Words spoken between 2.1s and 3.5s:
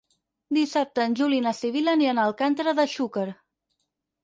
a Alcàntera de Xúquer.